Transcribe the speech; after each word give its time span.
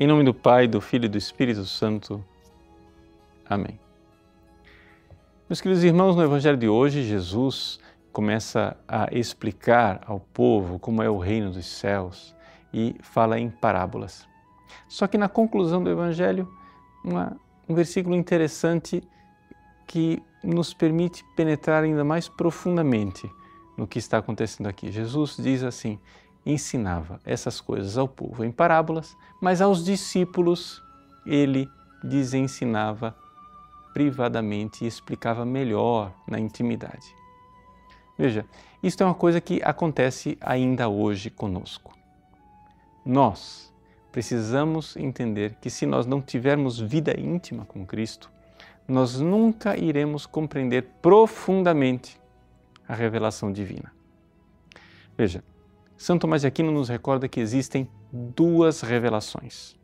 Em 0.00 0.06
nome 0.06 0.22
do 0.22 0.32
Pai, 0.32 0.68
do 0.68 0.80
Filho 0.80 1.06
e 1.06 1.08
do 1.08 1.18
Espírito 1.18 1.64
Santo. 1.64 2.24
Amém. 3.44 3.80
Meus 5.48 5.60
queridos 5.60 5.82
irmãos, 5.82 6.14
no 6.14 6.22
Evangelho 6.22 6.56
de 6.56 6.68
hoje, 6.68 7.02
Jesus 7.02 7.80
começa 8.12 8.76
a 8.86 9.08
explicar 9.10 10.00
ao 10.06 10.20
povo 10.20 10.78
como 10.78 11.02
é 11.02 11.10
o 11.10 11.18
reino 11.18 11.50
dos 11.50 11.66
céus 11.66 12.32
e 12.72 12.94
fala 13.00 13.40
em 13.40 13.50
parábolas. 13.50 14.24
Só 14.86 15.08
que 15.08 15.18
na 15.18 15.28
conclusão 15.28 15.82
do 15.82 15.90
Evangelho, 15.90 16.48
uma, 17.04 17.36
um 17.68 17.74
versículo 17.74 18.14
interessante 18.14 19.02
que 19.84 20.22
nos 20.44 20.72
permite 20.72 21.24
penetrar 21.34 21.82
ainda 21.82 22.04
mais 22.04 22.28
profundamente 22.28 23.28
no 23.76 23.84
que 23.84 23.98
está 23.98 24.18
acontecendo 24.18 24.68
aqui. 24.68 24.92
Jesus 24.92 25.36
diz 25.36 25.64
assim: 25.64 25.98
ensinava 26.44 27.20
essas 27.24 27.60
coisas 27.60 27.98
ao 27.98 28.08
povo 28.08 28.44
em 28.44 28.50
parábolas, 28.50 29.16
mas 29.40 29.60
aos 29.60 29.84
discípulos 29.84 30.82
ele 31.26 31.68
lhes 32.02 32.32
ensinava 32.34 33.14
privadamente 33.92 34.84
e 34.84 34.86
explicava 34.86 35.44
melhor 35.44 36.12
na 36.26 36.38
intimidade. 36.38 37.14
Veja, 38.16 38.44
isto 38.82 39.02
é 39.02 39.06
uma 39.06 39.14
coisa 39.14 39.40
que 39.40 39.60
acontece 39.62 40.38
ainda 40.40 40.88
hoje 40.88 41.30
conosco. 41.30 41.96
Nós 43.04 43.72
precisamos 44.10 44.96
entender 44.96 45.56
que 45.60 45.70
se 45.70 45.86
nós 45.86 46.06
não 46.06 46.20
tivermos 46.20 46.78
vida 46.78 47.18
íntima 47.18 47.64
com 47.64 47.86
Cristo, 47.86 48.30
nós 48.86 49.20
nunca 49.20 49.76
iremos 49.76 50.26
compreender 50.26 50.82
profundamente 51.02 52.20
a 52.88 52.94
revelação 52.94 53.52
divina. 53.52 53.92
Veja, 55.16 55.44
são 55.98 56.16
Tomás 56.16 56.42
de 56.42 56.46
Aquino 56.46 56.70
nos 56.70 56.88
recorda 56.88 57.28
que 57.28 57.40
existem 57.40 57.90
duas 58.12 58.82
revelações. 58.82 59.74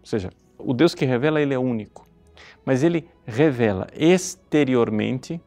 Ou 0.00 0.06
seja, 0.06 0.30
o 0.58 0.72
Deus 0.72 0.94
que 0.94 1.04
revela, 1.04 1.38
ele 1.38 1.52
é 1.52 1.58
único. 1.58 2.08
Mas 2.64 2.82
ele 2.82 3.06
revela 3.26 3.86
exteriormente, 3.92 5.38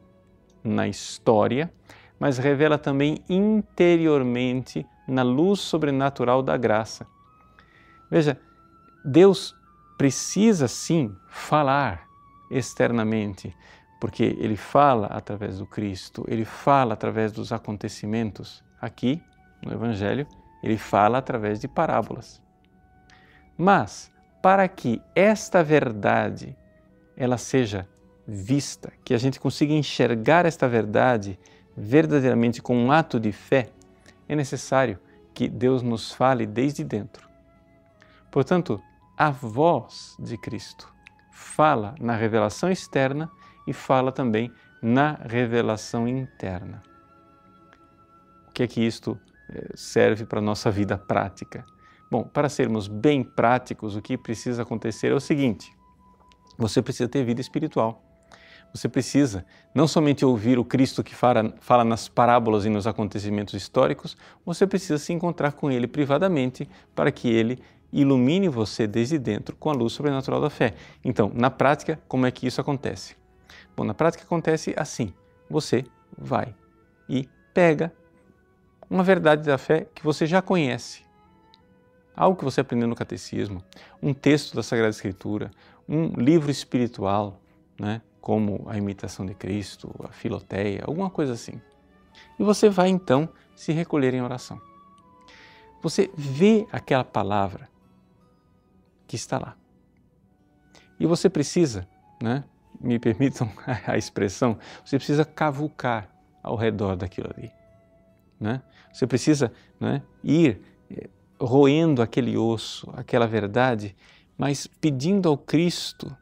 na 0.64 0.88
história, 0.88 1.74
mas 2.20 2.38
revela 2.38 2.78
também 2.78 3.18
interiormente, 3.28 4.86
na 5.08 5.24
luz 5.24 5.60
sobrenatural 5.60 6.44
da 6.44 6.56
graça. 6.56 7.08
Veja, 8.10 8.40
Deus 9.04 9.56
precisa 9.98 10.68
sim 10.68 11.14
falar 11.28 12.08
externamente, 12.52 13.54
porque 14.00 14.24
ele 14.24 14.56
fala 14.56 15.08
através 15.08 15.58
do 15.58 15.66
Cristo, 15.66 16.24
ele 16.28 16.46
fala 16.46 16.94
através 16.94 17.32
dos 17.32 17.52
acontecimentos 17.52 18.64
aqui 18.80 19.22
no 19.66 19.74
Evangelho, 19.74 20.28
ele 20.62 20.78
fala 20.78 21.18
através 21.18 21.60
de 21.60 21.68
parábolas. 21.68 22.42
Mas, 23.58 24.12
para 24.42 24.68
que 24.68 25.02
esta 25.16 25.64
verdade 25.64 26.56
ela 27.16 27.38
seja 27.38 27.88
vista, 28.28 28.92
que 29.04 29.14
a 29.14 29.18
gente 29.18 29.40
consiga 29.40 29.74
enxergar 29.74 30.46
esta 30.46 30.68
verdade 30.68 31.40
verdadeiramente 31.76 32.62
com 32.62 32.76
um 32.76 32.92
ato 32.92 33.20
de 33.20 33.32
fé, 33.32 33.70
é 34.28 34.36
necessário 34.36 35.00
que 35.34 35.48
Deus 35.48 35.82
nos 35.82 36.12
fale 36.12 36.46
desde 36.46 36.84
dentro. 36.84 37.28
Portanto, 38.32 38.82
a 39.18 39.30
voz 39.30 40.16
de 40.20 40.38
Cristo 40.38 40.92
fala 41.32 41.96
na 42.00 42.16
revelação 42.16 42.72
externa 42.72 43.30
e 43.68 43.74
fala 43.74 44.12
também 44.12 44.52
na 44.82 45.14
revelação 45.14 46.08
interna. 46.08 46.82
O 48.48 48.52
que 48.52 48.64
é 48.64 48.68
que 48.68 48.82
isto 48.82 49.20
eh, 49.20 49.33
serve 49.76 50.26
para 50.26 50.40
a 50.40 50.42
nossa 50.42 50.72
vida 50.72 50.98
prática. 50.98 51.66
Bom, 52.10 52.24
para 52.24 52.50
sermos 52.50 52.88
bem 52.88 53.24
práticos, 53.24 53.96
o 53.96 54.02
que 54.02 54.18
precisa 54.18 54.62
acontecer 54.62 55.12
é 55.12 55.16
o 55.16 55.20
seguinte: 55.20 55.72
você 56.58 56.82
precisa 56.82 57.10
ter 57.10 57.24
vida 57.24 57.42
espiritual. 57.42 58.02
Você 58.74 58.90
precisa 58.90 59.46
não 59.74 59.88
somente 59.88 60.26
ouvir 60.26 60.58
o 60.58 60.66
Cristo 60.66 61.04
que 61.04 61.14
fala, 61.14 61.54
fala, 61.60 61.84
nas 61.84 62.08
parábolas 62.08 62.66
e 62.66 62.70
nos 62.70 62.88
acontecimentos 62.88 63.54
históricos, 63.54 64.18
você 64.44 64.66
precisa 64.66 64.98
se 64.98 65.14
encontrar 65.14 65.52
com 65.54 65.70
Ele 65.70 65.88
privadamente 65.88 66.68
para 66.96 67.12
que 67.12 67.30
Ele 67.30 67.62
ilumine 67.92 68.50
você 68.50 68.88
desde 68.88 69.20
dentro 69.20 69.56
com 69.56 69.70
a 69.70 69.74
luz 69.74 69.94
sobrenatural 69.94 70.42
da 70.42 70.50
fé. 70.50 70.74
Então, 71.06 71.32
na 71.36 71.52
prática, 71.52 72.00
como 72.08 72.26
é 72.26 72.32
que 72.32 72.48
isso 72.48 72.60
acontece? 72.60 73.16
Bom, 73.78 73.84
na 73.84 73.94
prática 73.94 74.24
acontece 74.24 74.74
assim: 74.76 75.14
você 75.48 75.86
vai 76.18 76.56
e 77.08 77.30
pega 77.54 77.94
uma 78.94 79.04
verdade 79.04 79.42
da 79.42 79.58
fé 79.58 79.88
que 79.96 80.04
você 80.04 80.28
já 80.28 80.40
conhece, 80.40 81.02
algo 82.16 82.38
que 82.38 82.44
você 82.44 82.62
aprendeu 82.62 82.88
no 82.88 82.96
catecismo, 82.96 83.64
um 84.00 84.14
texto 84.14 84.56
da 84.56 84.62
Sagrada 84.62 84.92
Escritura, 84.92 85.50
um 85.90 86.10
livro 86.10 86.52
espiritual, 86.52 87.42
né, 87.80 88.04
como 88.22 88.66
a 88.68 88.78
imitação 88.78 89.26
de 89.26 89.34
Cristo, 89.34 89.92
a 90.04 90.10
Filoteia, 90.10 90.84
alguma 90.86 91.10
coisa 91.10 91.34
assim. 91.34 91.60
E 92.38 92.44
você 92.44 92.70
vai 92.70 92.90
então 92.90 93.28
se 93.56 93.72
recolher 93.72 94.14
em 94.14 94.22
oração. 94.22 94.62
Você 95.82 96.12
vê 96.16 96.68
aquela 96.72 97.04
palavra 97.04 97.68
que 99.08 99.16
está 99.16 99.40
lá. 99.40 99.58
E 101.00 101.08
você 101.08 101.32
precisa, 101.32 101.88
né, 102.22 102.44
me 102.80 103.00
permitam 103.02 103.52
a 103.88 103.98
expressão, 103.98 104.56
você 104.86 104.98
precisa 104.98 105.26
cavucar 105.26 106.10
ao 106.44 106.56
redor 106.56 106.96
daquilo 106.96 107.32
ali. 107.36 107.63
Né? 108.44 108.62
Você 108.92 109.08
precisa 109.08 109.54
né, 109.80 110.02
ir 110.22 110.60
eh, 110.92 111.10
roendo 111.40 112.02
aquele 112.02 112.36
osso, 112.36 112.92
aquela 112.94 113.26
verdade, 113.26 113.96
mas 114.38 114.68
pedindo 114.68 115.30
ao 115.30 115.38
Cristo 115.38 116.14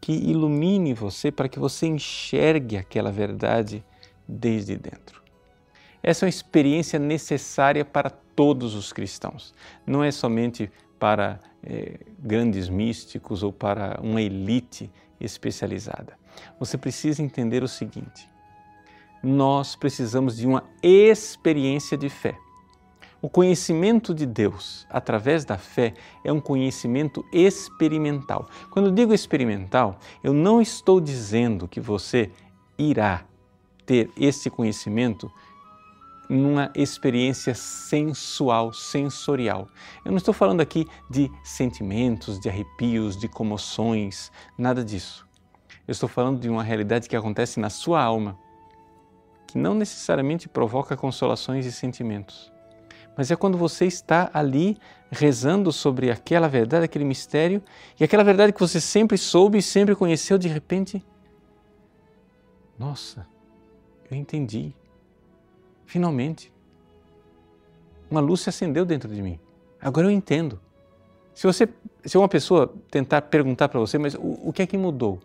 que 0.00 0.12
ilumine 0.12 0.94
você 0.94 1.30
para 1.30 1.46
que 1.46 1.58
você 1.58 1.86
enxergue 1.86 2.78
aquela 2.78 3.12
verdade 3.12 3.84
desde 4.26 4.74
dentro. 4.74 5.22
Essa 6.02 6.24
é 6.24 6.26
uma 6.26 6.30
experiência 6.30 6.98
necessária 6.98 7.84
para 7.84 8.08
todos 8.08 8.74
os 8.74 8.90
cristãos, 8.90 9.54
não 9.86 10.02
é 10.02 10.10
somente 10.10 10.70
para 10.98 11.38
eh, 11.62 12.00
grandes 12.18 12.70
místicos 12.70 13.42
ou 13.42 13.52
para 13.52 14.00
uma 14.02 14.22
elite 14.22 14.90
especializada. 15.20 16.14
Você 16.58 16.78
precisa 16.78 17.22
entender 17.22 17.62
o 17.62 17.68
seguinte: 17.68 18.30
nós 19.24 19.74
precisamos 19.74 20.36
de 20.36 20.46
uma 20.46 20.64
experiência 20.82 21.96
de 21.96 22.08
fé. 22.08 22.38
O 23.22 23.28
conhecimento 23.28 24.14
de 24.14 24.26
Deus 24.26 24.86
através 24.90 25.46
da 25.46 25.56
fé 25.56 25.94
é 26.22 26.30
um 26.30 26.40
conhecimento 26.40 27.24
experimental. 27.32 28.46
Quando 28.70 28.86
eu 28.86 28.92
digo 28.92 29.14
experimental, 29.14 29.98
eu 30.22 30.34
não 30.34 30.60
estou 30.60 31.00
dizendo 31.00 31.66
que 31.66 31.80
você 31.80 32.30
irá 32.76 33.24
ter 33.86 34.10
esse 34.18 34.50
conhecimento 34.50 35.32
numa 36.28 36.70
experiência 36.74 37.54
sensual, 37.54 38.74
sensorial. 38.74 39.68
Eu 40.04 40.10
não 40.10 40.18
estou 40.18 40.34
falando 40.34 40.60
aqui 40.60 40.86
de 41.08 41.30
sentimentos, 41.42 42.38
de 42.38 42.50
arrepios, 42.50 43.16
de 43.16 43.26
comoções, 43.28 44.30
nada 44.58 44.84
disso. 44.84 45.26
Eu 45.88 45.92
estou 45.92 46.08
falando 46.08 46.40
de 46.40 46.48
uma 46.50 46.62
realidade 46.62 47.08
que 47.08 47.16
acontece 47.16 47.58
na 47.58 47.70
sua 47.70 48.02
alma 48.02 48.38
que 49.54 49.58
não 49.58 49.72
necessariamente 49.72 50.48
provoca 50.48 50.96
consolações 50.96 51.64
e 51.64 51.70
sentimentos. 51.70 52.52
Mas 53.16 53.30
é 53.30 53.36
quando 53.36 53.56
você 53.56 53.86
está 53.86 54.28
ali 54.34 54.76
rezando 55.12 55.70
sobre 55.70 56.10
aquela 56.10 56.48
verdade, 56.48 56.86
aquele 56.86 57.04
mistério, 57.04 57.62
e 57.98 58.02
aquela 58.02 58.24
verdade 58.24 58.52
que 58.52 58.58
você 58.58 58.80
sempre 58.80 59.16
soube 59.16 59.58
e 59.58 59.62
sempre 59.62 59.94
conheceu, 59.94 60.36
de 60.36 60.48
repente, 60.48 61.06
nossa, 62.76 63.28
eu 64.10 64.16
entendi. 64.16 64.74
Finalmente, 65.86 66.52
uma 68.10 68.20
luz 68.20 68.40
se 68.40 68.48
acendeu 68.48 68.84
dentro 68.84 69.08
de 69.08 69.22
mim. 69.22 69.38
Agora 69.80 70.08
eu 70.08 70.10
entendo. 70.10 70.60
Se 71.32 71.46
você, 71.46 71.68
se 72.04 72.18
uma 72.18 72.28
pessoa 72.28 72.74
tentar 72.90 73.22
perguntar 73.22 73.68
para 73.68 73.78
você, 73.78 73.98
mas 73.98 74.16
o, 74.16 74.48
o 74.48 74.52
que 74.52 74.62
é 74.62 74.66
que 74.66 74.76
mudou? 74.76 75.20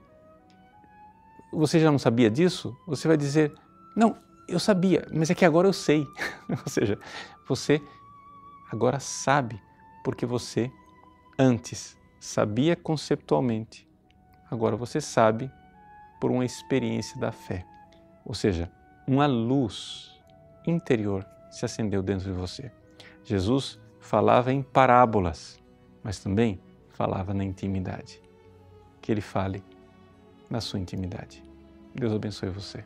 Você 1.52 1.80
já 1.80 1.92
não 1.92 1.98
sabia 1.98 2.30
disso? 2.30 2.78
Você 2.86 3.08
vai 3.08 3.18
dizer, 3.18 3.52
não, 4.00 4.16
eu 4.48 4.60
sabia, 4.60 5.06
mas 5.14 5.30
é 5.30 5.36
que 5.36 5.44
agora 5.44 5.68
eu 5.68 5.74
sei. 5.74 6.08
Ou 6.50 6.70
seja, 6.72 6.98
você 7.46 7.82
agora 8.72 8.98
sabe 8.98 9.62
porque 10.06 10.26
você 10.26 10.72
antes 11.38 11.98
sabia 12.18 12.78
conceptualmente. 12.78 13.86
Agora 14.50 14.78
você 14.78 15.02
sabe 15.02 15.52
por 16.22 16.32
uma 16.32 16.46
experiência 16.46 17.20
da 17.20 17.30
fé. 17.30 17.66
Ou 18.24 18.34
seja, 18.34 18.72
uma 19.06 19.28
luz 19.28 20.18
interior 20.66 21.26
se 21.52 21.66
acendeu 21.66 22.02
dentro 22.02 22.32
de 22.32 22.40
você. 22.40 22.72
Jesus 23.26 23.78
falava 24.00 24.54
em 24.54 24.64
parábolas, 24.64 25.60
mas 26.02 26.20
também 26.20 26.58
falava 26.92 27.34
na 27.34 27.44
intimidade. 27.44 28.22
Que 29.02 29.12
ele 29.12 29.22
fale 29.22 29.62
na 30.50 30.62
sua 30.62 30.80
intimidade. 30.80 31.44
Deus 31.94 32.14
abençoe 32.14 32.50
você. 32.50 32.86